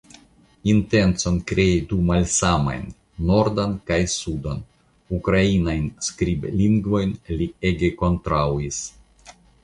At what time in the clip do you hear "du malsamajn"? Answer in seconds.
1.89-2.87